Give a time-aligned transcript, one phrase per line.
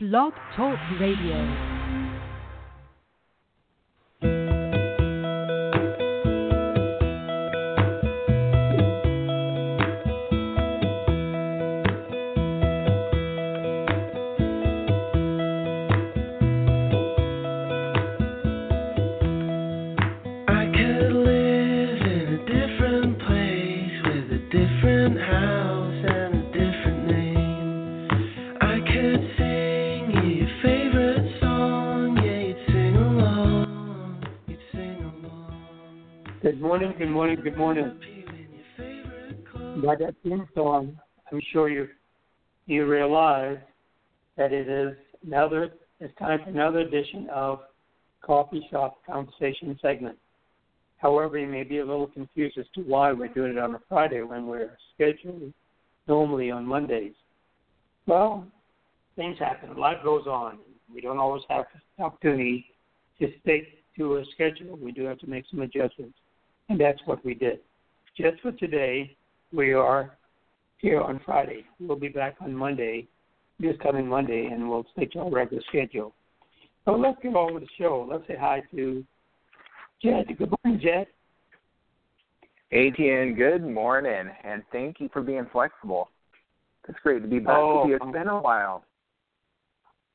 [0.00, 1.77] Blog Talk Radio.
[37.28, 38.00] Morning, good morning.
[39.84, 40.98] By that theme song,
[41.30, 41.88] I'm sure you
[42.66, 43.58] you realize
[44.38, 44.96] that it is
[45.26, 47.60] another it's time for another edition of
[48.22, 50.16] Coffee Shop Conversation segment.
[50.96, 53.80] However, you may be a little confused as to why we're doing it on a
[53.90, 55.52] Friday when we're scheduled
[56.06, 57.14] normally on Mondays.
[58.06, 58.46] Well,
[59.16, 59.76] things happen.
[59.76, 60.60] Life goes on.
[60.92, 61.66] We don't always have
[61.98, 62.64] the opportunity
[63.20, 63.64] to stick
[63.98, 64.78] to a schedule.
[64.78, 66.16] We do have to make some adjustments,
[66.68, 67.60] and that's what we did.
[68.16, 69.16] Just for today,
[69.52, 70.16] we are
[70.78, 71.64] here on Friday.
[71.80, 73.08] We'll be back on Monday,
[73.58, 76.14] this coming Monday, and we'll stick to our regular schedule.
[76.84, 78.06] So let's get on with the show.
[78.10, 79.04] Let's say hi to
[80.02, 80.26] Jed.
[80.38, 81.06] Good morning, Jed.
[82.72, 86.10] ATN, good morning, and thank you for being flexible.
[86.88, 87.96] It's great to be back Oh, with you.
[87.96, 88.84] It's oh, been a while.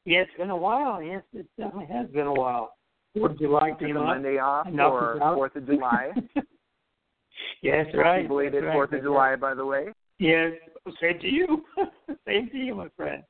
[0.06, 1.02] Yeah, it's been a while.
[1.02, 2.76] Yes, it definitely has been a while.
[3.16, 4.06] Fourth of July Took came a up.
[4.08, 5.36] Monday off Enough out.
[5.36, 6.12] Fourth of July.
[7.62, 8.28] yes, right.
[8.28, 9.88] Belated that's right, Fourth of July, by the way.
[10.20, 10.54] Yes,
[11.02, 11.64] same to you.
[12.28, 13.24] same to you, my friend.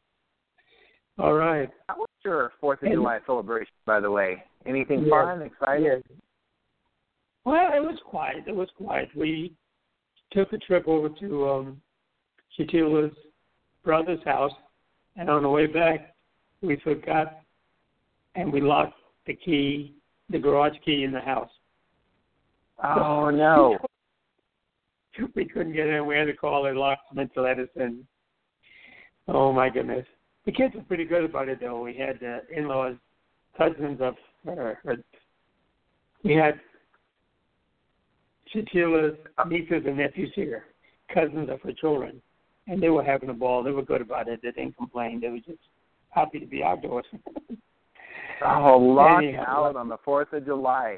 [1.20, 1.70] All right.
[1.90, 4.44] How was your Fourth of July celebration, by the way?
[4.66, 5.10] Anything Yeah.
[5.26, 5.86] fun, exciting?
[5.86, 6.02] Yes.
[7.46, 8.46] Well, it was quiet.
[8.48, 9.10] It was quiet.
[9.16, 9.54] We
[10.32, 11.82] took a trip over to um
[12.58, 13.14] Shatila's
[13.84, 14.54] brother's house,
[15.18, 16.16] and on the way back,
[16.62, 17.42] we forgot,
[18.36, 18.94] and we locked
[19.26, 19.94] the key,
[20.30, 21.50] the garage key in the house.
[22.84, 23.78] Oh no!
[25.36, 26.06] we couldn't get in.
[26.06, 28.06] We had to call their locksmith to let us in.
[29.28, 30.06] Oh my goodness!
[30.46, 31.82] The kids were pretty good about it, though.
[31.82, 32.96] We had uh, in-laws,
[33.58, 34.16] cousins of
[34.46, 34.80] her.
[34.84, 34.98] her
[36.24, 36.60] we had
[38.54, 40.66] Shatila's nieces and nephews here,
[41.14, 42.22] cousins of her children,
[42.68, 43.64] and they were having a ball.
[43.64, 44.42] They were good about it.
[44.42, 45.22] They didn't complain.
[45.22, 45.60] They were just
[46.10, 47.06] happy to be outdoors.
[48.46, 49.46] Oh, locked Anyhow.
[49.48, 50.98] out on the Fourth of July.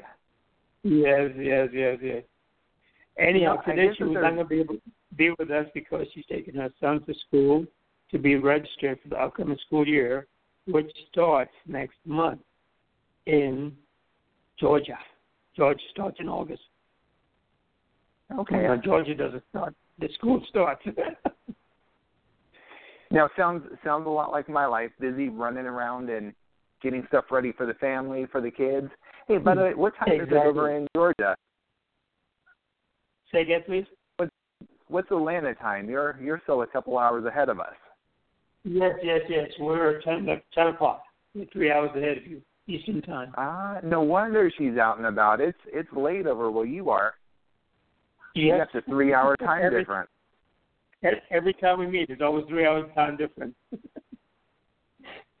[0.82, 2.22] Yes, yes, yes, yes.
[3.18, 4.80] Anyhow, You know, today she was not going to be able to
[5.16, 7.64] be with us because she's taking her son to school
[8.10, 10.26] to be registered for the upcoming school year,
[10.66, 12.40] which starts next month
[13.26, 13.72] in
[14.60, 14.98] Georgia.
[15.56, 16.62] Georgia starts in August.
[18.38, 18.62] Okay.
[18.62, 19.74] Now, Georgia doesn't start.
[19.98, 20.84] The school starts.
[23.10, 24.90] Now sounds sounds a lot like my life.
[25.00, 26.34] Busy running around and
[26.82, 28.88] getting stuff ready for the family, for the kids.
[29.28, 30.76] Hey, by the way, what time is it over Exactly.
[30.76, 31.36] in Georgia?
[33.32, 33.84] Say again, please.
[34.18, 34.28] What,
[34.88, 35.88] What's Atlanta time?
[35.90, 37.74] You're you're still a couple hours ahead of us.
[38.64, 39.48] Yes, yes, yes.
[39.60, 41.02] We're 10, 10 o'clock.
[41.34, 43.32] We're three hours ahead of you, Eastern Time.
[43.36, 45.40] Ah, no wonder she's out and about.
[45.40, 47.14] It's it's late over where you are.
[48.34, 48.68] You Yes.
[48.72, 50.10] got the three hour time Every- difference.
[51.02, 53.54] Every- Every time we meet, it's always three hours time difference.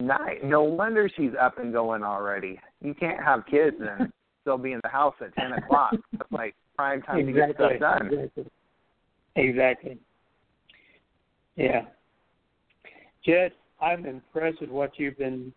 [0.00, 0.38] Nice.
[0.42, 2.58] No wonder she's up and going already.
[2.80, 5.94] You can't have kids and still be in the house at ten o'clock.
[6.12, 7.76] That's like prime time to get exactly.
[7.76, 8.06] stuff done.
[8.12, 8.44] Exactly.
[9.36, 9.98] Exactly.
[11.56, 11.82] Yeah.
[13.24, 15.52] Jed, I'm impressed with what you've been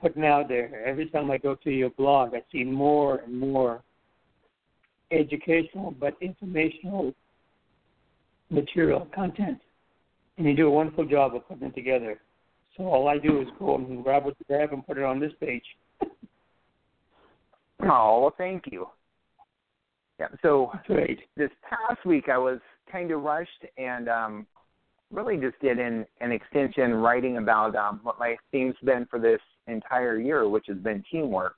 [0.00, 0.84] putting out there.
[0.84, 3.82] Every time I go to your blog, I see more and more
[5.10, 7.12] educational but informational
[8.50, 9.58] material content.
[10.36, 12.20] And you do a wonderful job of putting it together.
[12.76, 15.20] So all I do is go and grab what you have and put it on
[15.20, 15.64] this page.
[17.82, 18.86] Oh, well, thank you.
[20.18, 20.28] Yeah.
[20.42, 21.18] So Great.
[21.36, 24.46] this past week I was kind of rushed and um
[25.10, 29.40] really just did an an extension writing about um what my theme's been for this
[29.66, 31.56] entire year, which has been teamwork.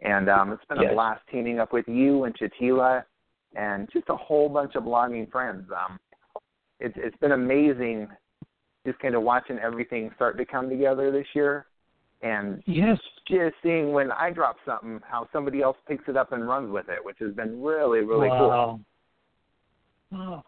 [0.00, 0.90] And um it's been Yes.
[0.90, 3.02] a blast teaming up with you and Shatila
[3.56, 5.68] and just a whole bunch of blogging friends.
[5.72, 5.98] Um
[6.78, 8.08] it's it's been amazing
[8.86, 11.66] just kind of watching everything start to come together this year
[12.22, 12.98] and Yes.
[13.28, 16.88] just seeing when I drop something how somebody else picks it up and runs with
[16.88, 18.48] it, which has been really, really cool.
[18.48, 18.80] wow.
[20.10, 20.44] Wow.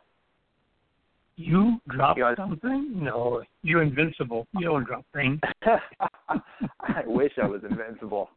[1.36, 2.92] You drop You know, something?
[2.94, 4.46] No, you're invincible.
[4.54, 5.38] You don't drop things.
[5.66, 8.30] I wish I was invincible.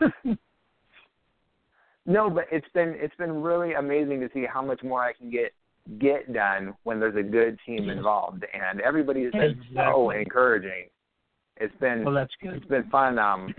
[2.06, 5.30] No, but it's been it's been really amazing to see how much more I can
[5.30, 5.52] get
[5.98, 10.86] get done when there's a good team involved, and everybody's been so encouraging.
[11.56, 12.54] It's been Well, that's good.
[12.54, 13.18] it's been fun.
[13.18, 13.54] Um,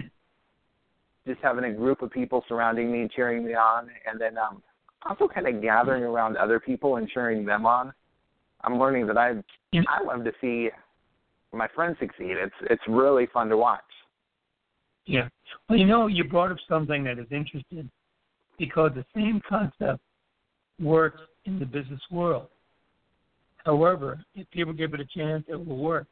[1.28, 4.62] just having a group of people surrounding me and cheering me on, and then um,
[5.08, 7.92] also kind of gathering around other people and cheering them on.
[8.64, 9.42] I'm learning that I
[9.72, 9.82] Yeah.
[9.88, 10.70] I love to see
[11.52, 12.38] my friends succeed.
[12.38, 13.82] It's it's really fun to watch.
[15.06, 15.30] Yeah.
[15.68, 17.90] Well, you know, you brought up something that is interesting
[18.58, 20.02] because the same concept
[20.80, 22.48] works in the business world.
[23.66, 26.08] However, if people give it a chance, it will work.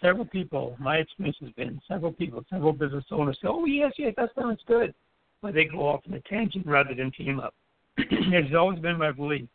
[0.00, 4.14] Several people, my experience has been several people, several business owners say, oh, yes, yes,
[4.16, 4.94] that sounds good.
[5.40, 7.54] But they go off on a tangent rather than team up.
[7.96, 9.48] it's always been my belief,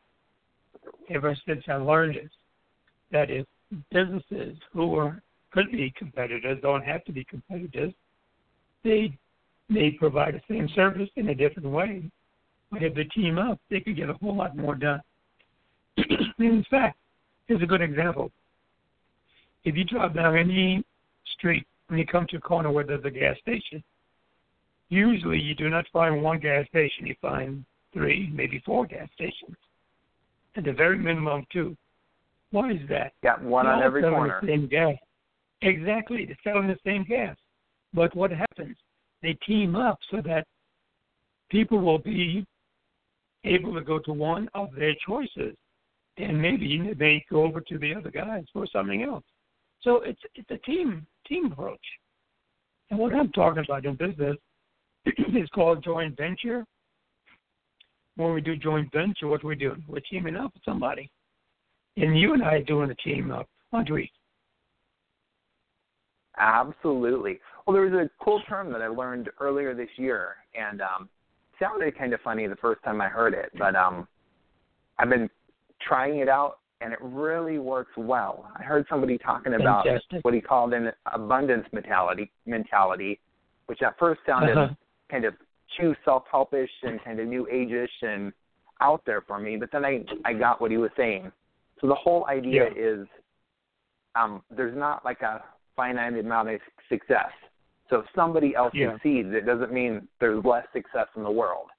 [1.10, 2.30] ever since I learned this,
[3.12, 3.46] that if
[3.92, 5.22] businesses who are
[5.52, 7.94] could be competitors, don't have to be competitors,
[8.84, 9.18] they
[9.70, 12.04] may provide the same service in a different way.
[12.72, 15.02] But if they team up, they could get a whole lot more done.
[16.40, 16.98] in fact,
[17.48, 18.32] here's a good example.
[19.64, 20.84] If you drive down any
[21.38, 23.84] street when you come to a corner where there's a gas station,
[24.90, 29.56] usually you do not find one gas station, you find three, maybe four gas stations.
[30.56, 31.76] At the very minimum, two.
[32.52, 33.14] Why is that?
[33.24, 34.40] Got one They're on every corner.
[34.42, 34.96] The same gas.
[35.62, 37.36] Exactly, they're selling the same gas.
[37.94, 38.76] But what happens?
[39.22, 40.46] They team up so that
[41.50, 42.46] people will be
[43.48, 45.56] able to go to one of their choices,
[46.18, 49.24] and maybe they go over to the other guys for something else.
[49.82, 51.80] So it's it's a team team approach.
[52.90, 54.38] And what I'm talking about in business
[55.06, 56.66] is called joint venture.
[58.16, 61.12] When we do joint venture, what we're doing, we're teaming up with somebody.
[61.98, 64.10] And you and I are doing a team up, aren't we?
[66.38, 67.40] Absolutely.
[67.66, 71.10] Well, there was a cool term that I learned earlier this year, and um,
[71.60, 74.08] sounded kind of funny the first time I heard it, but um,
[75.00, 75.30] I've been
[75.82, 78.52] trying it out, and it really works well.
[78.58, 80.24] I heard somebody talking about Fantastic.
[80.24, 83.20] what he called an abundance mentality, mentality,
[83.68, 84.74] which at first sounded Uh-huh.
[85.10, 85.34] kind of
[85.80, 88.32] too self-helpish and kind of new age-ish and
[88.80, 89.58] out there for me.
[89.58, 91.32] But then I I got what he was saying.
[91.82, 92.92] So the whole idea Yeah.
[92.92, 93.08] is
[94.16, 95.44] um, there's not like a
[95.76, 97.32] finite amount of success.
[97.90, 98.94] So if somebody else Yeah.
[98.94, 101.70] succeeds, it doesn't mean there's less success in the world.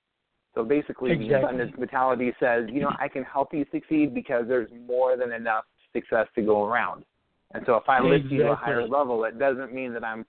[0.54, 1.42] So basically, the Exactly.
[1.44, 5.66] abundance mentality says, you know, I can help you succeed because there's more than enough
[5.92, 7.04] success to go around.
[7.52, 10.26] And so if I lift you to a higher level, it doesn't mean that I'm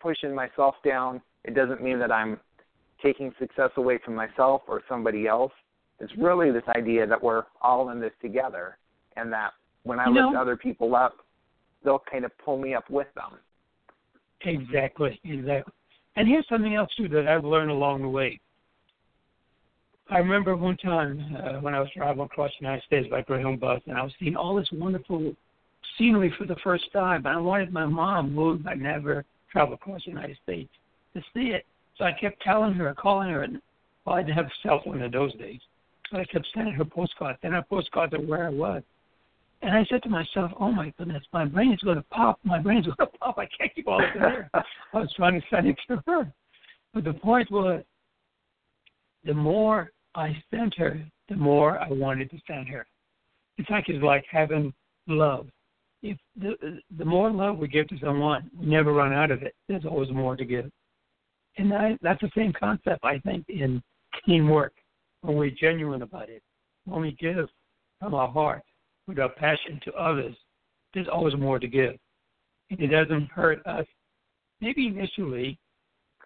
[0.00, 1.20] pushing myself down.
[1.44, 2.40] It doesn't mean that I'm
[3.02, 5.52] taking success away from myself or somebody else.
[6.00, 8.78] It's really this idea that we're all in this together
[9.16, 9.52] and that
[9.82, 11.18] when I You lift know- other people up,
[11.82, 13.38] they'll kind of pull me up with them.
[14.46, 15.72] Exactly, exactly.
[16.14, 18.40] And here's something else too that I've learned along the way.
[20.08, 23.58] I remember one time uh, when I was traveling across the United States by Greyhound
[23.58, 25.34] bus, and I was seeing all this wonderful
[25.98, 27.26] scenery for the first time.
[27.26, 30.70] And I wanted my mom, who had never traveled across the United States,
[31.14, 31.66] to see it.
[31.98, 33.60] So I kept telling her, calling her, and
[34.04, 35.60] well, I didn't have a cell phone in those days.
[36.10, 38.82] So I kept sending her postcards, and her postcards of where I was.
[39.62, 42.38] And I said to myself, "Oh my goodness, my brain is going to pop.
[42.44, 43.38] My brain is going to pop.
[43.38, 46.32] I can't keep all this in there." I was trying to send it to her,
[46.92, 47.82] but the point was,
[49.24, 52.86] the more I sent her, the more I wanted to send her.
[53.58, 54.72] In fact, it's like having
[55.06, 55.48] love.
[56.02, 59.54] If the the more love we give to someone, we never run out of it.
[59.68, 60.70] There's always more to give,
[61.56, 63.82] and I, that's the same concept I think in
[64.24, 64.74] teamwork.
[65.22, 66.42] When we're genuine about it,
[66.84, 67.48] when we give
[67.98, 68.62] from our heart
[69.06, 70.34] with our passion to others,
[70.94, 71.96] there's always more to give.
[72.70, 73.86] And it doesn't hurt us,
[74.60, 75.58] maybe initially,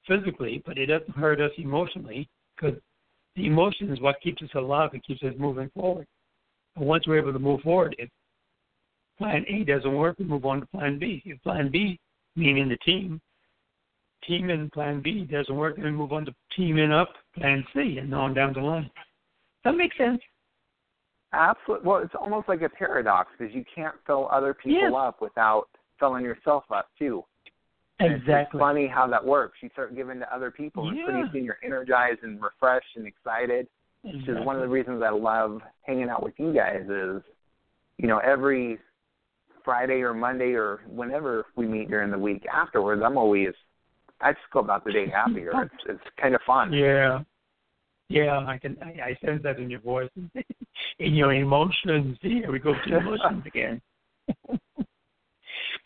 [0.06, 2.78] physically, but it doesn't hurt us emotionally because
[3.36, 6.06] the emotion is what keeps us alive and keeps us moving forward.
[6.76, 8.08] And once we're able to move forward, if
[9.18, 11.22] plan A doesn't work, we move on to plan B.
[11.24, 11.98] If plan B,
[12.36, 13.20] meaning the team,
[14.26, 17.64] team in plan B doesn't work, then we move on to team teaming up plan
[17.74, 18.90] C and on down the line.
[19.64, 20.20] That makes sense.
[21.32, 21.86] Absolutely.
[21.86, 24.92] Well, it's almost like a paradox because you can't fill other people Yes.
[24.96, 25.68] up without
[25.98, 27.24] filling yourself up too.
[28.00, 28.58] And It's Exactly.
[28.58, 29.58] just funny how that works.
[29.62, 33.68] You start giving to other people, and pretty soon you're energized and refreshed and excited.
[34.02, 36.88] Which is one of the reasons I love hanging out with you guys.
[36.88, 37.22] Is
[37.98, 38.78] you know every
[39.62, 43.50] Friday or Monday or whenever we meet during the week afterwards, I'm always
[44.22, 45.52] I just go about the day happier.
[45.62, 46.72] It's it's kind of fun.
[46.72, 47.20] Yeah.
[48.10, 50.10] Yeah, I can I, I sense that in your voice.
[50.98, 52.18] in your emotions.
[52.20, 53.80] Here we go to emotions again.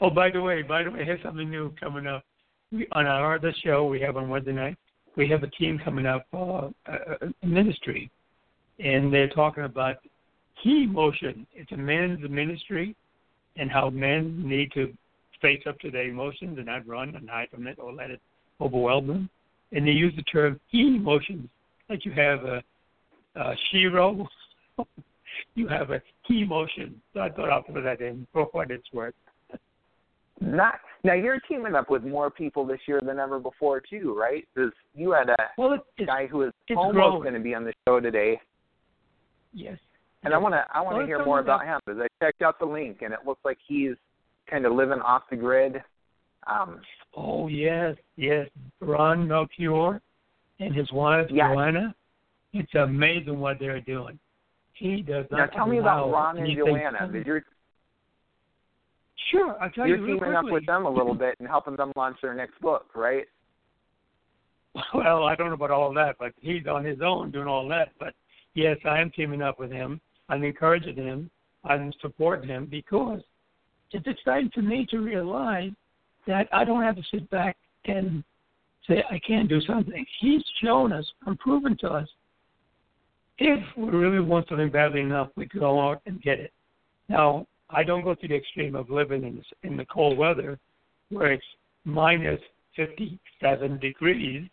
[0.01, 2.25] oh, by the way, by the way, here's something new coming up.
[2.73, 4.79] We, on our other show we have on Wednesday night,
[5.17, 8.11] we have a team coming up, uh, a ministry,
[8.79, 9.97] and they're talking about
[10.63, 11.47] key Motion.
[11.53, 12.97] It's a men's ministry,
[13.57, 14.95] and how men need to
[15.43, 18.21] face up to their emotions and not run and hide from it or let it
[18.63, 19.31] overwhelm them.
[19.73, 21.51] And they use the term key emotions,
[21.89, 22.63] like you have a,
[23.37, 24.27] a shiro,
[25.55, 27.01] you have a he motion.
[27.13, 29.15] So I thought I'll put that in for what it's worth.
[30.41, 30.75] Not
[31.05, 31.15] now.
[31.15, 34.45] You're teaming up with more people this year than ever before, too, right?
[34.55, 37.65] Because you had a Well, it, it's guy who is almost going to be on
[37.65, 38.41] the show today,
[39.53, 39.79] yes.
[40.25, 42.43] and I want to I want to it's hear more about him because I checked
[42.43, 43.95] out the link and it looks like he's
[44.51, 45.81] kind of living off the grid.
[46.49, 46.81] Um,
[47.17, 48.49] Oh yes, yes.
[48.81, 50.01] Ron Melchiore
[50.61, 51.51] and his wife Yes.
[51.51, 51.95] Johanna.
[52.53, 54.19] It's amazing what they're doing.
[54.75, 55.39] He does not.
[55.39, 57.09] now tell me about Ron and Johanna.
[57.09, 57.45] Because you're
[59.31, 61.77] Sure, I'll tell you're you real teaming up with them a little bit and helping
[61.77, 63.25] them launch their next book, right?
[64.93, 67.93] Well, I don't know about all that, but he's on his own doing all that.
[68.01, 68.13] But
[68.55, 70.01] yes, I am teaming up with him.
[70.29, 71.31] I'm encouraging him.
[71.65, 73.21] I'm supporting him because
[73.93, 75.71] it's exciting for me to realize
[76.27, 78.25] that I don't have to sit back and
[78.89, 80.05] say I can't do something.
[80.21, 82.09] He's shown us and proven to us
[83.39, 86.53] if we really want something badly enough, we go out and get it.
[87.09, 90.59] Now, I don't go to the extreme of living in, in the cold weather
[91.11, 91.45] where it's
[91.85, 92.41] minus
[92.77, 94.49] 57 degrees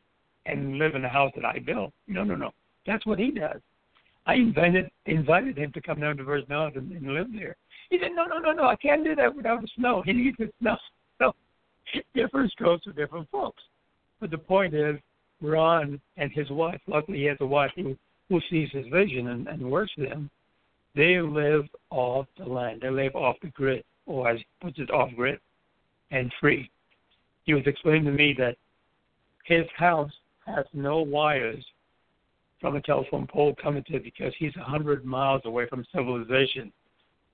[0.46, 1.94] and live in a house that I built.
[2.08, 2.52] No, no, no.
[2.88, 3.62] That's what he does.
[4.26, 7.56] I invited invited him to come down to Virgin Islands and, and live there.
[7.90, 8.66] He said, "No, no, no, no.
[8.66, 10.04] I can't do that without the snow.
[10.06, 10.78] He needs the snow."
[11.18, 11.34] So,
[12.16, 13.64] different strokes for different folks.
[14.22, 14.98] But the point is,
[15.42, 16.80] Ron and his wife.
[16.88, 17.98] Luckily, he has a wife who
[18.30, 20.30] who sees his vision and, and works with him.
[20.96, 22.80] They live off the land.
[22.82, 25.38] They live off the grid, or as puts it, off grid,
[26.12, 26.72] and free.
[27.44, 28.56] He was explaining to me that
[29.44, 30.12] his house
[30.46, 31.66] has no wires
[32.62, 36.72] from a telephone pole coming to it because he's a hundred miles away from civilization.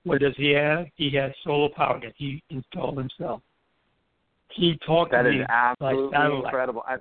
[0.02, 0.86] What does he have?
[0.96, 3.40] He has solar power that he installed himself.
[4.54, 6.44] He talked That to is me absolutely satellite.
[6.44, 6.82] incredible.
[6.86, 6.96] I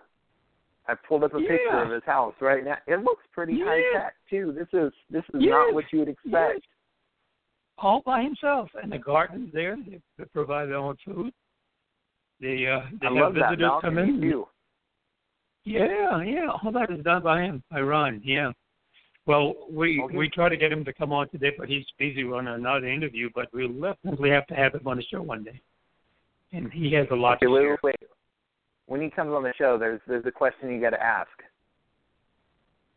[0.90, 2.78] I pulled up a picture of his house right now.
[2.88, 3.66] It looks pretty Yeah.
[3.66, 4.52] high tech too.
[4.54, 5.52] This is this is Yes.
[5.52, 6.54] not what you would expect.
[6.56, 6.62] Yes.
[7.80, 8.70] all by himself.
[8.82, 9.76] And the garden's there.
[9.76, 11.32] They, they provide their own food.
[12.40, 14.20] They uh, they I have that visitors come in.
[14.22, 14.48] too.
[15.64, 18.22] Yeah, yeah, all that is done by him, by Ron.
[18.24, 18.52] Yeah.
[19.26, 20.16] Well, we Okay.
[20.16, 23.30] we try to get him to come on today, but he's busy running another interview.
[23.36, 25.60] But we'll definitely have to have him on the show one day.
[26.54, 27.70] And he has a lot Okay, to wait, share.
[27.84, 28.10] wait, wait.
[28.86, 31.30] When he comes on the show, there's there's a question you got to ask.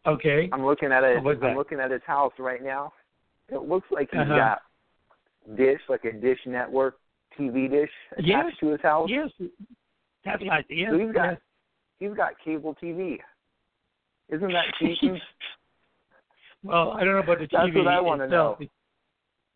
[0.07, 0.49] Okay.
[0.52, 1.19] I'm looking at it.
[1.19, 2.92] I'm looking at his house right now.
[3.49, 4.37] It looks like he's Uh-huh.
[4.37, 4.62] got
[5.57, 6.99] dish, like a dish network
[7.38, 8.52] TV dish attached Yes.
[8.61, 9.11] to his house.
[9.11, 9.30] Yes.
[10.25, 10.64] That's right.
[10.69, 10.90] Yes.
[10.92, 11.40] So he's got yes.
[11.99, 13.19] he's got cable TV.
[14.28, 15.21] Isn't that cheating?
[16.62, 18.61] well, I don't know about the That's TV what I wanna itself.
[18.61, 18.66] know.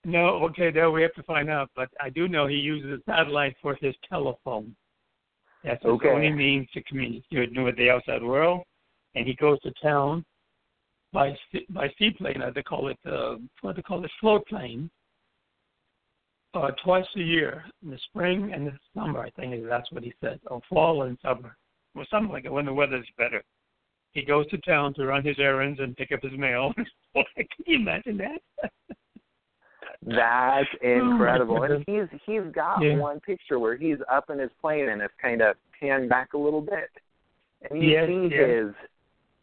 [0.05, 1.71] No, okay, there we have to find out.
[1.75, 4.75] But I do know he uses a satellite for his telephone.
[5.63, 6.11] That's his Okay.
[6.11, 8.63] only means to communicate with the outside world.
[9.15, 10.25] And he goes to town
[11.13, 11.37] by
[11.71, 12.43] by seaplane.
[12.43, 14.91] uh, They call it uh, what they call it float plane.
[16.53, 20.15] Uh, twice a year, in the spring and the summer, I think that's what he
[20.21, 21.57] said, or fall and summer,
[21.97, 22.53] or something like that.
[22.53, 23.43] When the weather's better,
[24.13, 26.73] he goes to town to run his errands and pick up his mail.
[27.15, 28.71] Can you imagine that?
[30.07, 31.63] That's Oh, incredible.
[31.63, 32.97] and he's he's got Yeah.
[32.97, 36.39] one picture where he's up in his plane and it's kind of panned back a
[36.39, 36.91] little bit,
[37.71, 38.49] and you Yes, see yes.
[38.49, 38.75] his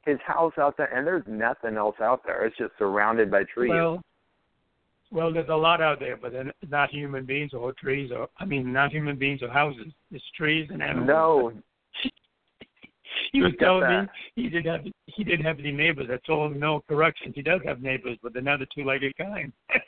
[0.05, 2.45] his house out there, and there's nothing else out there.
[2.45, 3.69] It's just surrounded by trees.
[3.69, 4.01] Well,
[5.11, 8.45] well, there's a lot out there, but they're not human beings or trees, or I
[8.45, 9.87] mean, not human beings or houses.
[10.11, 11.07] It's trees and animals.
[11.07, 11.53] no,
[13.31, 16.07] he was telling me he didn't have he didn't have any neighbors.
[16.11, 17.33] I told him no corrections.
[17.35, 19.51] He does have neighbors, but they're not the two-legged kind.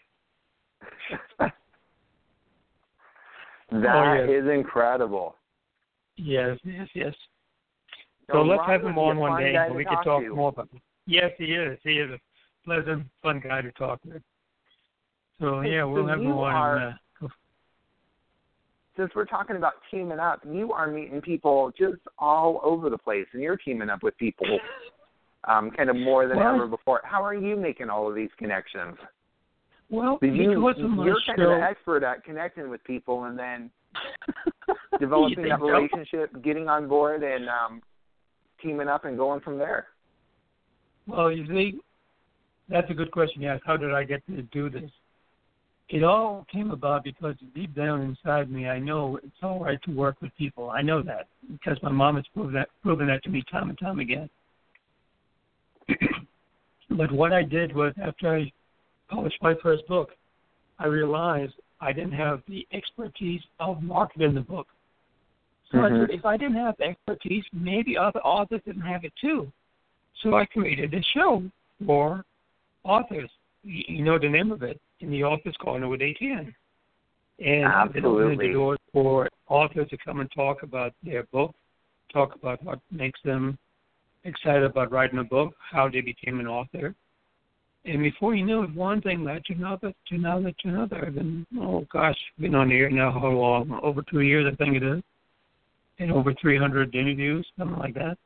[3.71, 4.53] that is yes.
[4.53, 5.35] incredible.
[6.15, 7.13] yes, yes, yes.
[8.29, 10.29] No, So let's have him on one day, to we can talk to.
[10.35, 10.69] more about.
[10.71, 10.81] Him.
[11.05, 11.77] Yes, he is.
[11.83, 12.19] He is a
[12.63, 14.21] pleasant, fun guy to talk with.
[15.39, 16.53] So yeah, we'll so have him on.
[16.53, 17.27] are- and, uh,
[18.95, 23.25] Since we're talking about teaming up, you are meeting people just all over the place,
[23.33, 24.59] and you're teaming up with people
[25.45, 27.01] um, kind of more than Well, ever before.
[27.03, 28.95] How are you making all of these connections?
[29.93, 33.25] Well, you, because of my you're kind show, of an expert at connecting with people
[33.25, 33.69] and then
[34.99, 35.65] developing that think so?
[35.67, 37.79] relationship, getting on board, and um,
[38.59, 39.85] teaming up and going from there.
[41.05, 41.79] Well, you see,
[42.69, 43.43] that's a good question.
[43.43, 44.89] Yes, how did I get to do this?
[45.89, 49.91] It all came about because deep down inside me, I know it's all right to
[49.91, 50.71] work with people.
[50.71, 53.77] I know that because my mom has proven that proven that to me time and
[53.77, 54.27] time again.
[56.89, 58.51] but what I did was after I
[59.09, 60.11] published my first book,
[60.79, 64.67] I realized I didn't have the expertise of marketing the book.
[65.71, 65.99] So I Mhm.
[65.99, 69.51] said, if I didn't have the expertise, maybe other authors didn't have it too.
[70.15, 71.43] So I created a show
[71.85, 72.23] for
[72.83, 73.29] authors.
[73.63, 76.53] You know the name of it, in the Authors Corner with ATN.
[77.39, 78.47] And opening Absolutely.
[78.47, 81.55] the doors for authors to come and talk about their book,
[82.11, 83.57] talk about what makes them
[84.23, 86.93] excited about writing a book, how they became an author.
[87.85, 91.05] And before you knew it, one thing led to another, to another, to another.
[91.05, 93.77] I've been, oh gosh, been on the air now how long?
[93.83, 95.01] Over two years, I think it is.
[95.99, 98.17] And over 300 interviews, something like that.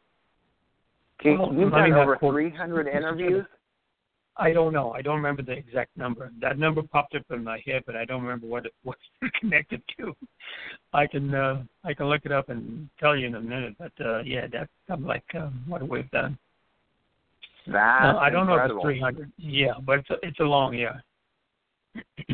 [1.22, 3.46] Kate, Well, you've done over quote- 300 interviews.
[4.40, 4.92] I don't know.
[4.92, 6.32] I don't remember the exact number.
[6.40, 8.96] That number popped up in my head, but I don't remember what it was
[9.40, 10.16] connected to.
[10.94, 13.76] I can uh, I can look it up and tell you in a minute.
[13.80, 16.38] But uh, yeah, that's something like um, what we've done.
[17.68, 18.84] That's Uh, I don't incredible.
[18.84, 19.32] know if it's 300.
[19.38, 20.94] Yeah, but it's a, it's a long yeah.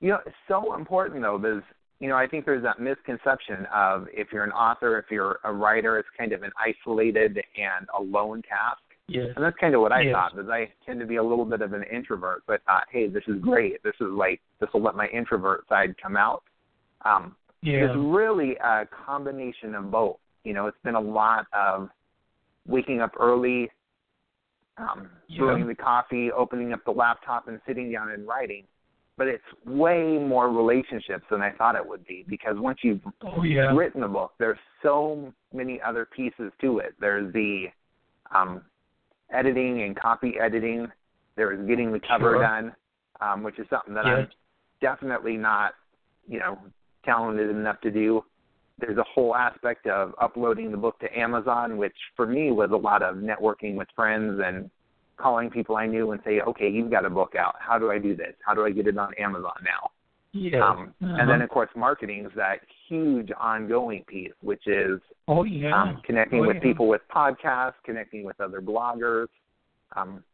[0.00, 1.62] You know, it's so important though, because
[2.00, 5.52] you know, I think there's that misconception of if you're an author, if you're a
[5.52, 8.80] writer, it's kind of an isolated and alone task.
[9.06, 9.28] Yes.
[9.36, 10.12] And that's kind of what I Yes.
[10.14, 13.06] thought, because I tend to be a little bit of an introvert, but thought, hey,
[13.08, 13.82] this is great.
[13.82, 16.42] This is like this will let my introvert side come out.
[17.02, 17.86] Um, Yeah.
[17.86, 20.18] It's really a combination of both.
[20.42, 21.88] You know, it's been a lot of
[22.66, 23.70] waking up early,
[24.76, 25.38] um, Yeah.
[25.38, 28.66] brewing the coffee, opening up the laptop, and sitting down and writing.
[29.16, 33.44] But it's way more relationships than I thought it would be because once you've Oh
[33.44, 33.72] yeah.
[33.74, 36.94] written the book, there's so many other pieces to it.
[36.98, 37.70] There's the
[38.32, 38.64] um,
[39.30, 40.90] editing and copy editing.
[41.36, 42.40] There's getting the cover Sure.
[42.42, 42.74] done,
[43.20, 44.18] um, which is something that Yes.
[44.18, 44.30] I'm
[44.80, 45.76] definitely not,
[46.26, 46.58] you know,
[47.04, 48.24] talented enough to do.
[48.78, 52.76] There's a whole aspect of uploading the book to Amazon, which for me was a
[52.76, 54.68] lot of networking with friends and
[55.16, 57.54] calling people I knew and say, okay, you've got a book out.
[57.60, 58.34] How do I do this?
[58.44, 59.90] How do I get it on Amazon now?
[60.32, 60.68] Yeah.
[60.68, 62.56] Um, And then, of course, marketing is that
[62.88, 65.80] huge ongoing piece, which is oh yeah.
[65.80, 66.62] um, connecting Oh, with yeah.
[66.62, 69.28] people with podcasts, connecting with other bloggers,
[69.94, 70.24] um,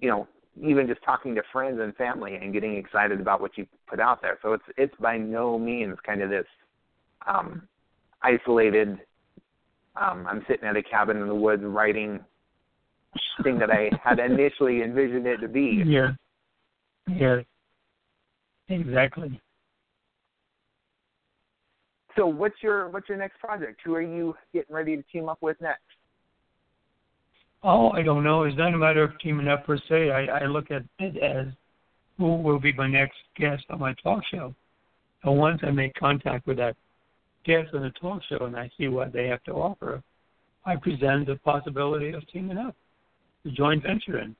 [0.00, 0.26] you know,
[0.62, 4.22] even just talking to friends and family and getting excited about what you put out
[4.22, 4.38] there.
[4.40, 6.46] So it's it's by no means kind of this
[7.26, 7.62] um,
[8.22, 8.98] isolated.
[9.96, 12.20] Um, I'm sitting at a cabin in the woods writing
[13.42, 15.82] thing that I had initially envisioned it to be.
[15.84, 16.10] Yeah.
[17.08, 17.40] Yeah.
[18.68, 19.40] Exactly.
[22.16, 23.80] So what's your what's your next project?
[23.84, 25.80] Who are you getting ready to team up with next?
[27.62, 28.42] Oh, I don't know.
[28.42, 30.10] It's not a matter of teaming up per se.
[30.10, 31.52] I, I look at it as
[32.18, 34.54] who will be my next guest on my talk show.
[35.24, 36.76] And once I make contact with that
[37.44, 40.02] guest on the talk show and I see what they have to offer,
[40.64, 42.76] I present the possibility of teaming up,
[43.44, 44.36] the joint venturing.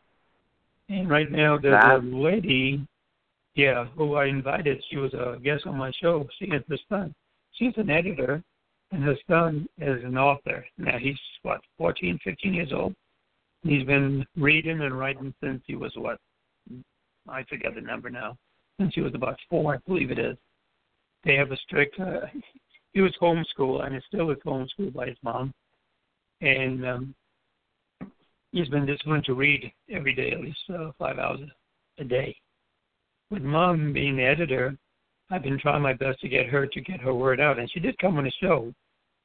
[0.88, 2.86] And right now, there's a lady,
[3.54, 4.82] yeah, who I invited.
[4.90, 6.28] She was a guest on my show.
[6.38, 7.14] She has her son.
[7.54, 8.42] She's an editor,
[8.90, 10.64] and her son is an author.
[10.78, 12.94] Now he's what, 14, 15 years old.
[13.62, 16.18] He's been reading and writing since he was what?
[17.28, 18.36] I forget the number now.
[18.78, 20.36] Since he was about four, I believe it is.
[21.24, 21.98] They have a strict.
[22.00, 22.22] Uh,
[22.92, 25.52] he was homeschooled, and is still is homeschooled by his mom,
[26.40, 27.14] and um,
[28.52, 31.40] he's been disciplined to read every day, at least uh, five hours
[31.98, 32.37] a day.
[33.31, 34.76] With mom being the editor,
[35.31, 37.81] I've been trying my best to get her to get her word out, and she
[37.81, 38.72] did come on the show,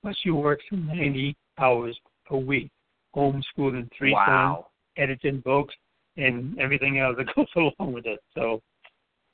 [0.03, 1.97] but she works 90 hours
[2.29, 2.71] a week,
[3.15, 4.67] homeschooling three sons, wow.
[4.95, 5.75] editing books,
[6.15, 8.19] and everything else that goes along with it.
[8.33, 8.61] So,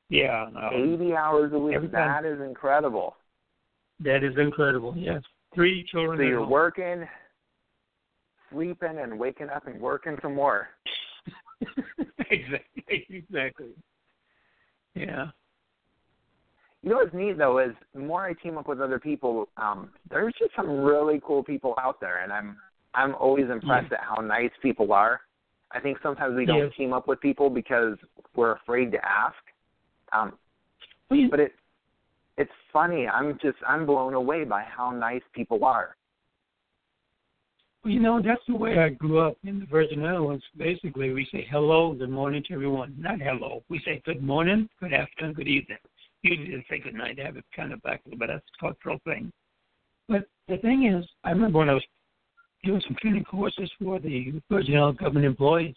[0.09, 1.75] yeah, um, 80 hours a week.
[1.75, 3.15] every time- That is incredible.
[4.03, 4.93] That is incredible.
[4.97, 5.21] Yes,
[5.53, 6.17] three children.
[6.19, 7.07] So you're working,
[8.51, 10.69] sleeping, and waking up and working some more.
[12.29, 13.05] exactly.
[13.09, 13.69] Exactly.
[14.95, 15.27] Yeah.
[16.81, 19.89] You know what's neat though is the more I team up with other people, um,
[20.09, 22.57] there's just some really cool people out there, and I'm
[22.93, 25.21] I'm always impressed at how nice people are.
[25.71, 26.73] I think sometimes we don't Yes.
[26.77, 27.97] team up with people because
[28.35, 29.35] we're afraid to ask.
[30.11, 30.37] Um,
[31.09, 31.53] Well, you- but it
[32.37, 33.07] it's funny.
[33.07, 35.95] I'm just I'm blown away by how nice people are.
[37.83, 40.43] Well, you know, that's the way I grew up in the Virgin Islands.
[40.57, 42.95] Basically, we say hello, good morning to everyone.
[42.97, 43.63] Not hello.
[43.69, 45.77] We say good morning, good afternoon, good evening.
[46.21, 47.17] Usually they say good night.
[47.17, 49.31] They have it kind of back, but that's a cultural thing.
[50.07, 51.83] But the thing is, I remember when I was
[52.63, 55.75] doing some training courses for the Virgin Islands government employees,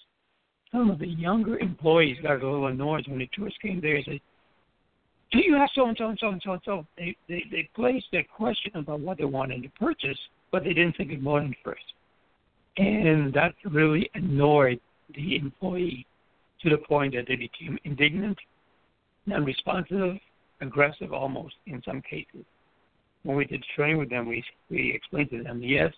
[0.71, 4.05] some of the younger employees got a little annoyed when the tourists came there and
[4.05, 4.21] said,
[5.33, 6.87] do you have so and so and so and so and so?
[6.97, 10.19] They, they, they placed their question about what they wanted to purchase,
[10.53, 11.83] but they didn't say good morning first
[12.77, 14.81] and that really annoyed
[15.15, 16.07] the employee.
[16.63, 18.39] to the point that they became indignant,
[19.27, 20.17] non-responsive,
[20.63, 22.45] aggressive almost in some cases.
[23.25, 25.93] When we did train with them, we we explained to them, yes,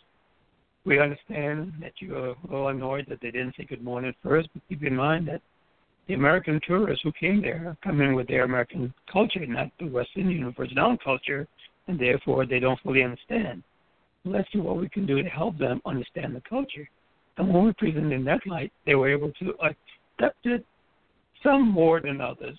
[0.84, 4.48] we understand that you are a little annoyed that they didn't say good morning first,
[4.52, 5.42] but keep in mind that
[6.08, 10.08] the American tourists who came there come in with their American culture, not the West
[10.16, 11.46] Indian or Down culture,
[11.86, 13.62] and therefore they don't fully understand.
[14.24, 16.88] Let's see what we can do to help them understand the culture.
[17.36, 20.64] And when we presented in that light, they were able to accept it,
[21.42, 22.58] some more than others,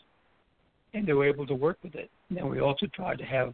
[0.93, 2.09] and they were able to work with it.
[2.29, 3.53] And then we also tried to have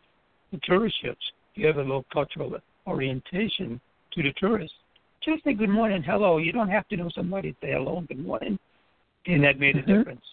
[0.52, 2.56] the tourist ships give a little cultural
[2.86, 3.80] orientation
[4.14, 4.76] to the tourists.
[5.24, 6.38] Just say good morning, hello.
[6.38, 8.60] You don't have to know somebody to say hello and good morning.
[9.28, 9.98] And that made a Mhm.
[9.98, 10.26] difference.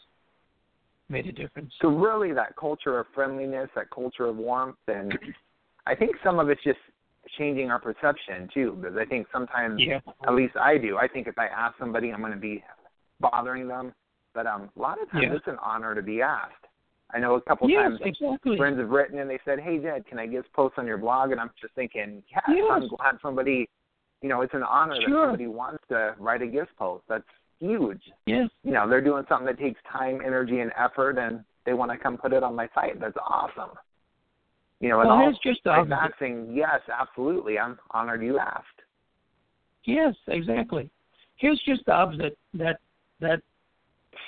[1.08, 1.74] Made a difference.
[1.80, 5.18] So really, that culture of friendliness, that culture of warmth, and
[5.86, 6.78] I think some of it's just
[7.38, 8.72] changing our perception too.
[8.80, 10.00] Because I think sometimes, Yeah.
[10.26, 12.62] at least I do, I think if I ask somebody, I'm going to be
[13.20, 13.94] bothering them.
[14.34, 15.36] But um, a lot of times, Yeah.
[15.36, 16.66] it's an honor to be asked.
[17.14, 18.56] I know a couple Yes, times exactly.
[18.56, 21.30] friends have written and they said, "Hey, Jed, can I guest post on your blog?"
[21.30, 22.64] And I'm just thinking, yes, Yes.
[22.70, 23.68] I'm glad somebody,
[24.22, 27.04] you know, it's an honor that somebody wants to write a guest post.
[27.08, 27.28] That's
[27.62, 28.02] huge.
[28.26, 28.48] Yes.
[28.64, 31.96] You know, they're doing something that takes time, energy, and effort, and they want to
[31.98, 33.00] come put it on my site.
[33.00, 33.70] That's awesome.
[34.80, 35.90] You know, and Well, all just the like opposite.
[35.90, 37.58] that saying, yes, absolutely.
[37.58, 38.66] I'm honored you asked.
[39.84, 40.90] Yes, exactly.
[41.36, 42.78] Here's just the opposite that
[43.20, 43.40] that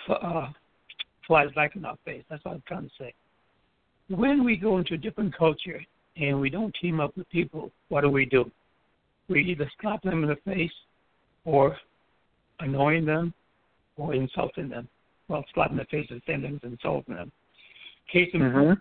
[0.09, 0.49] uh,
[1.27, 2.23] flies back in our face.
[2.31, 3.14] That's what I'm trying to say.
[4.09, 5.81] When we go into a different culture
[6.16, 8.51] and we don't team up with people, what do we do?
[9.29, 10.70] We either slap them in the face,
[11.44, 11.77] or
[12.61, 13.35] annoying them,
[13.97, 14.88] or insulting them.
[15.29, 17.33] Well, slapping the face is the same thing as insulting them.
[18.12, 18.73] Case in point, Mm-hmm.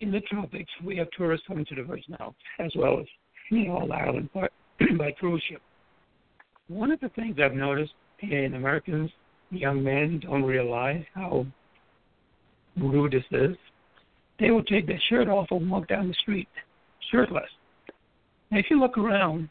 [0.00, 3.06] in the tropics, we have tourists coming to the Virgin Islands as well as
[3.50, 4.48] you know, Ireland by,
[4.98, 5.60] by cruise ship.
[6.68, 9.10] One of the things I've noticed in Americans,
[9.50, 11.46] young men don't realize how
[12.76, 13.56] rude this is.
[14.40, 16.48] They will take their shirt off and walk down the street
[17.10, 17.48] shirtless.
[18.50, 19.48] Now, if you look around,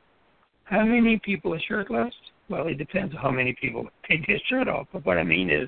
[0.66, 2.14] how many people are shirtless?
[2.50, 4.88] Well, it depends on how many people take their shirt off.
[4.94, 5.68] But what I mean is,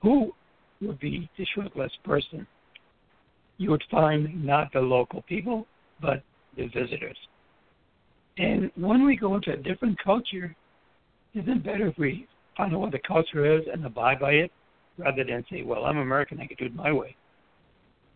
[0.00, 0.32] who
[0.80, 2.46] would be the shirtless person?
[3.58, 5.66] You would find not the local people,
[6.00, 6.22] but
[6.56, 7.16] the visitors.
[8.38, 10.56] And when we go into a different culture,
[11.34, 12.26] isn't it better if we
[12.56, 14.50] find out what the culture is and abide by it
[14.98, 17.14] rather than say, well, I'm American, I can do it my way.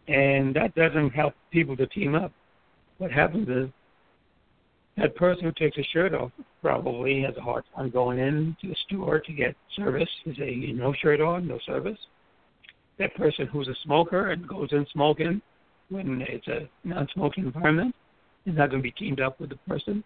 [0.09, 2.33] And that doesn't help people to team up.
[2.99, 3.71] What happens is
[4.97, 6.33] that person who takes a shirt off
[6.63, 10.09] probably has a hard time going in to the store to get service.
[10.25, 11.99] They say, no shirt on, no service.
[12.99, 15.43] That person who's a smoker and goes in smoking
[15.91, 17.95] when it's a non-smoking environment
[18.47, 20.03] is not going to be teamed up with the person.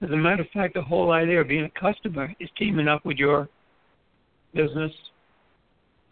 [0.00, 3.04] As a matter of fact, the whole idea of being a customer is teaming up
[3.04, 3.48] with your
[4.54, 4.92] business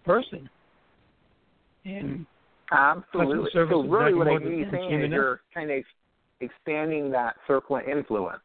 [0.05, 0.49] person.
[1.85, 2.27] And
[2.73, 3.51] Absolutely.
[3.53, 5.83] So really, what I more hear you than saying is you're kind of
[6.41, 8.43] expanding that circle of influence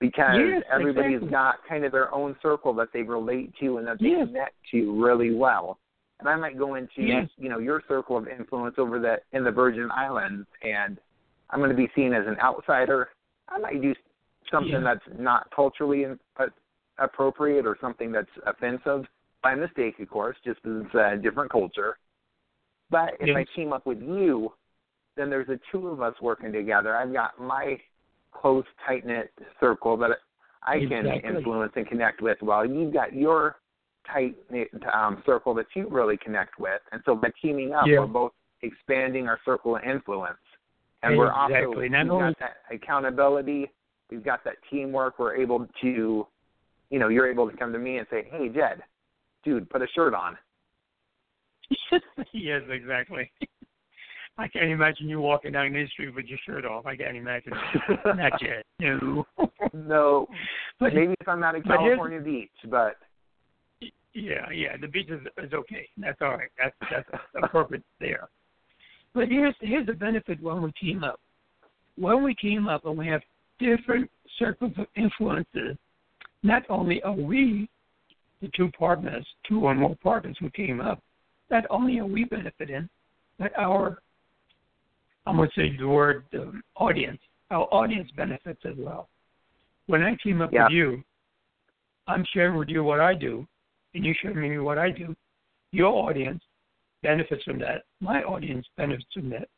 [0.00, 1.30] because Yes, everybody's exactly.
[1.30, 4.28] got kind of their own circle that they relate to and that they Yes.
[4.28, 5.78] connect to really well.
[6.20, 7.28] And I might go into Yes.
[7.36, 11.00] you know your circle of influence over the in the Virgin Islands, and
[11.50, 13.10] I'm going to be seen as an outsider.
[13.48, 13.94] I might do
[14.50, 16.46] something that's not culturally in, uh,
[16.98, 19.06] appropriate or something that's offensive
[19.42, 21.96] by mistake, of course, just because it's a different culture.
[22.90, 24.52] But if I team up with you,
[25.18, 26.96] then there's the two of us working together.
[26.96, 27.78] I've got my
[28.32, 30.10] close, tight knit circle that
[30.62, 31.30] I can Exactly.
[31.36, 33.56] influence and connect with, while you've got your
[34.10, 36.80] tight knit um, circle that you really connect with.
[36.92, 38.00] And so by teaming up, Yeah.
[38.00, 40.38] we're both expanding our circle of influence.
[41.02, 41.76] And we're also Exactly.
[41.82, 43.70] we've Not only- got that accountability,
[44.10, 45.18] we've got that teamwork.
[45.18, 46.26] We're able to,
[46.90, 48.82] you know, you're able to come to me and say, "Hey, Jed,
[49.44, 50.36] dude, put a shirt on."
[52.32, 53.30] yes, exactly.
[54.38, 56.86] I can't imagine you walking down the street with your shirt off.
[56.86, 57.52] I can't imagine.
[58.04, 58.64] Not yet.
[58.78, 59.26] No.
[59.74, 60.26] No,
[60.78, 62.96] But maybe if I'm at a California beach, but
[64.14, 65.88] yeah, yeah, the beach is, is okay.
[65.98, 66.50] That's all right.
[66.56, 68.28] That's that's appropriate there.
[69.14, 71.20] But here's here's the benefit when we team up.
[71.96, 73.22] When we team up and we have
[73.58, 75.76] different circles of influences,
[76.42, 77.68] not only are we
[78.40, 81.02] the two partners, two or more partners who team up,
[81.50, 82.88] not only are we benefiting,
[83.38, 83.98] but our
[85.28, 87.20] I'm going to say the word um, audience.
[87.50, 89.08] Our audience benefits as well.
[89.86, 90.64] When I team up Yeah.
[90.64, 91.04] with you,
[92.06, 93.46] I'm sharing with you what I do,
[93.94, 95.14] and you share with me what I do.
[95.72, 96.42] Your audience
[97.02, 97.82] benefits from that.
[98.00, 99.48] My audience benefits from that.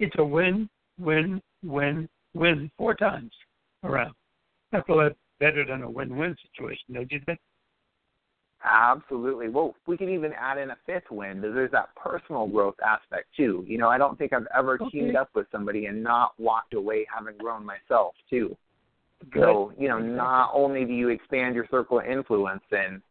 [0.00, 3.32] It's a win, win, win, win four times
[3.84, 4.14] around.
[4.72, 7.38] That's a lot better than a win-win situation, don't you think?
[8.72, 9.48] Absolutely.
[9.48, 11.40] Well, we can even add in a fifth win.
[11.40, 13.64] There's that personal growth aspect too.
[13.66, 14.90] You know, I don't think I've ever Okay.
[14.92, 18.56] teamed up with somebody and not walked away having grown myself too.
[19.30, 19.42] Good.
[19.42, 20.16] So, you know, Exactly.
[20.16, 23.02] not only do you expand your circle of influence and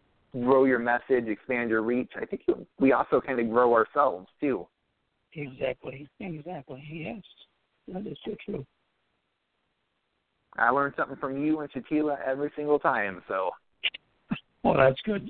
[0.43, 4.27] grow your message, expand your reach, I think you, we also kind of grow ourselves
[4.39, 4.65] too.
[5.33, 6.07] Exactly.
[6.19, 6.83] Exactly.
[6.89, 7.23] Yes.
[7.89, 8.65] That is so true.
[10.57, 13.21] I learn something from you and Shatila every single time.
[13.27, 13.51] So,
[14.63, 15.29] Well, that's good.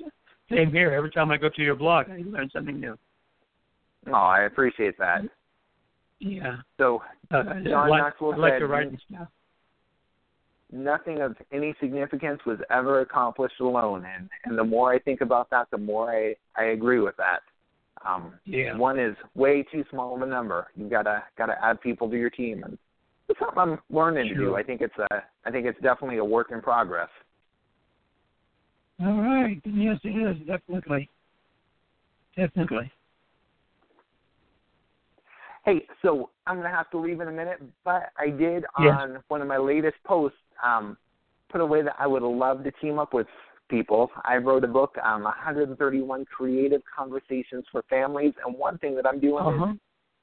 [0.50, 0.92] Same here.
[0.92, 2.96] Every time I go to your blog, I learn something new.
[4.08, 5.22] oh, I appreciate that.
[6.18, 6.56] Yeah.
[6.78, 9.28] So, Uh, John like, Maxwell I like said- to write and stuff.
[10.72, 15.50] nothing of any significance was ever accomplished alone and and the more i think about
[15.50, 17.40] that the more i i agree with that
[18.08, 18.76] um Yeah.
[18.76, 22.30] one is way too small of a number you gotta gotta add people to your
[22.30, 22.78] team and
[23.28, 26.24] it's something i'm learning to do i think it's a i think it's definitely a
[26.24, 27.08] work in progress
[29.02, 29.60] All right.
[29.64, 31.08] Yes, it is definitely.
[32.36, 32.90] Definitely.
[35.64, 38.94] Hey, so I'm gonna have to leave in a minute, but I did Yes.
[38.94, 40.96] on one of my latest posts um,
[41.50, 43.26] put away that I would love to team up with
[43.68, 44.10] people.
[44.24, 49.20] I wrote a book, um, 131 creative conversations for families, and one thing that I'm
[49.20, 49.72] doing Uh-huh.
[49.72, 49.78] is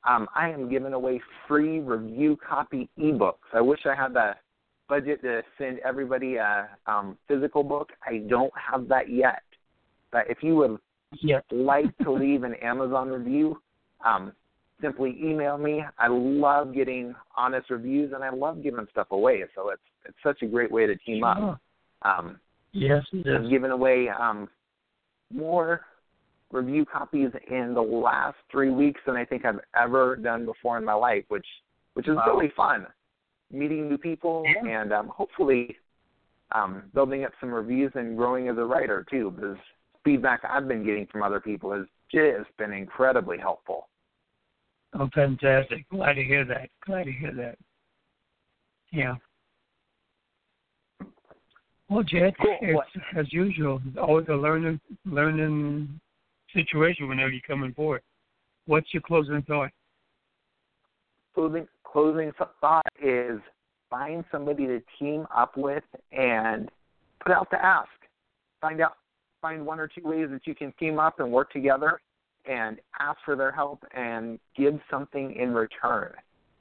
[0.07, 3.49] um, I am giving away free review copy ebooks.
[3.53, 4.35] I wish I had the
[4.88, 7.89] budget to send everybody a um, physical book.
[8.06, 9.43] I don't have that yet,
[10.12, 10.80] but if you would
[11.21, 11.41] Yeah.
[11.52, 13.62] like to leave an Amazon review,
[14.04, 14.34] um,
[14.82, 15.84] simply email me.
[15.97, 19.43] I love getting honest reviews and I love giving stuff away.
[19.56, 21.60] So it's it's such a great way to team up.
[22.04, 22.39] Um,
[22.73, 23.50] Yes, it I've is.
[23.50, 24.50] given away um,
[25.34, 25.82] more
[26.52, 30.86] review copies in the last three weeks than I think I've ever done before in
[30.86, 31.47] my life, which
[31.95, 32.26] which is Wow.
[32.28, 32.86] really fun.
[33.51, 34.81] Meeting new people Yeah.
[34.81, 35.77] and um, hopefully
[36.51, 39.31] um, building up some reviews and growing as a writer too.
[39.31, 39.57] Because
[40.03, 43.88] feedback I've been getting from other people has just been incredibly helpful.
[44.93, 45.88] Oh, fantastic.
[45.89, 46.69] Glad to hear that.
[46.86, 47.57] Glad to hear that.
[48.91, 49.15] Yeah.
[51.89, 52.83] Well, Jed, Cool.
[53.15, 55.99] as usual, it's always a learning learning
[56.53, 58.01] situation whenever you come on board.
[58.65, 59.71] What's your closing thought?
[61.33, 62.31] closing closing
[62.62, 63.39] thought is
[63.89, 66.69] find somebody to team up with and
[67.23, 67.89] put out the ask.
[68.62, 68.97] Find out
[69.41, 71.99] find one or two ways that you can team up and work together
[72.45, 76.13] and ask for their help and give something in return.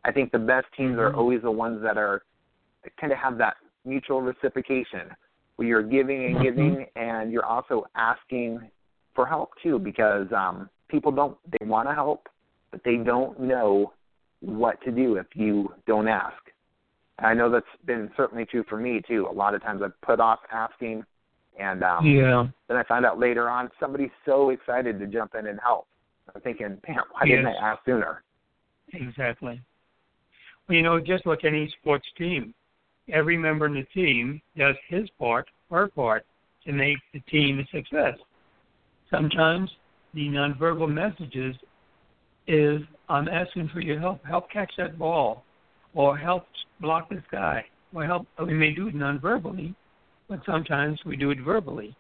[0.05, 1.19] I think the best teams are Mhm.
[1.19, 2.23] always the ones that are
[2.99, 5.15] kind of have that mutual reciprocation
[5.57, 6.43] where you're giving and Mhm.
[6.43, 8.71] giving and you're also asking
[9.15, 12.27] for help too because um people don't they want to help
[12.71, 13.93] but they don't know
[14.41, 16.35] what to do if you don't ask.
[17.19, 19.27] I know that's been certainly true for me too.
[19.31, 21.05] A lot of times I've put off asking
[21.59, 22.47] and um yeah.
[22.69, 25.87] then I find out later on somebody's so excited to jump in and help.
[26.35, 28.23] I'm thinking, man, why didn't I ask sooner?
[28.93, 29.61] Exactly.
[30.69, 32.53] Well, you know, just like any sports team,
[33.09, 36.27] every member in the team does his part, her part,
[36.65, 38.19] to make the team a success.
[39.11, 39.71] Sometimes
[40.15, 41.55] the nonverbal messages
[42.49, 44.25] is I'm asking for your help.
[44.25, 45.45] Help catch that ball,
[45.95, 46.47] or help
[46.81, 47.65] block this guy,
[47.95, 48.27] or help.
[48.39, 49.75] We may do it nonverbally,
[50.29, 51.97] but sometimes we do it verbally.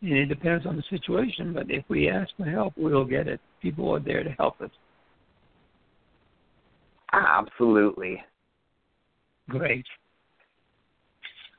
[0.00, 1.52] And it depends on the situation.
[1.52, 3.40] But if we ask for help, we'll get it.
[3.60, 4.70] People are there to help us.
[7.12, 8.22] Absolutely.
[9.48, 9.86] Great.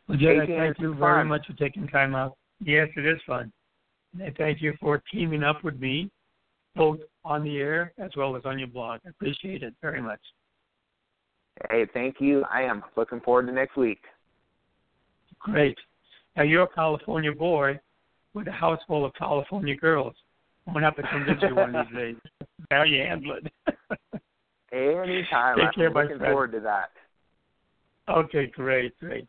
[0.08, 1.00] Well, Jed, thank you fun.
[1.00, 2.36] very much for taking time out.
[2.62, 3.52] Yes, it is fun.
[4.14, 6.10] And I thank you for teaming up with me,
[6.80, 9.02] both on the air as well as on your blog.
[9.06, 10.22] I appreciate it very much.
[11.70, 12.46] Hey, thank you.
[12.50, 14.00] I am looking forward to next week.
[15.40, 15.78] Great.
[16.38, 17.78] Now, you're a California boy
[18.34, 20.14] with a house full of California girls.
[20.66, 22.16] I'm going to have to convince you one of these days.
[22.72, 24.22] How you handle it.
[24.72, 25.58] Anytime.
[25.58, 26.32] Take I'm care, my looking friend.
[26.32, 26.92] forward to that.
[28.10, 29.28] okay, great, great.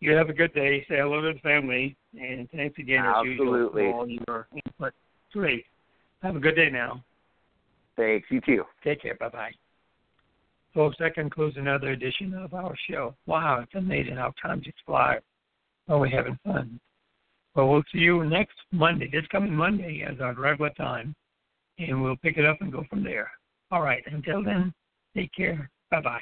[0.00, 0.84] You have a good day.
[0.88, 1.96] Say hello to the family.
[2.20, 4.92] And thanks again, as usual, for all your input.
[5.32, 5.64] Great.
[6.22, 7.02] Have a good day now.
[7.96, 8.26] Thanks.
[8.30, 8.64] You too.
[8.84, 9.16] Take care.
[9.16, 9.52] Bye bye.
[10.74, 13.14] Folks, that concludes another edition of our show.
[13.26, 15.20] Wow, it's amazing how time just flies.
[15.88, 16.78] Oh, we're having fun.
[17.54, 21.16] Well, we'll see you next Monday, this coming Monday, as our regular time,
[21.78, 23.30] and we'll pick it up and go from there.
[23.72, 24.02] All right.
[24.06, 24.72] Until then,
[25.16, 25.68] take care.
[25.90, 26.20] Bye bye.